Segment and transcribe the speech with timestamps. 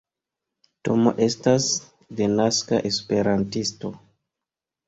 [0.87, 1.67] Tomo estas
[2.21, 3.93] denaska Esperantisto.